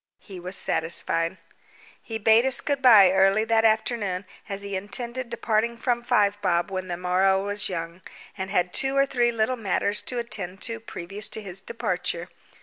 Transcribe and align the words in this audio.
He 0.17 0.39
was 0.39 0.55
satisfied. 0.57 1.37
He 2.01 2.17
bade 2.17 2.43
us 2.43 2.59
good 2.59 2.81
bye 2.81 3.11
early 3.11 3.43
that 3.43 3.63
afternoon, 3.63 4.25
as 4.49 4.63
he 4.63 4.75
intended 4.75 5.29
departing 5.29 5.77
from 5.77 6.01
Five 6.01 6.41
Bob 6.41 6.71
when 6.71 6.87
the 6.87 6.97
morrow 6.97 7.45
was 7.45 7.69
young, 7.69 8.01
and 8.35 8.49
had 8.49 8.73
two 8.73 8.97
or 8.97 9.05
three 9.05 9.31
little 9.31 9.57
matters 9.57 10.01
to 10.09 10.17
attend 10.17 10.59
to 10.63 10.79
previous 10.79 11.29
to 11.29 11.41
his 11.43 11.61
departure. 11.61 12.29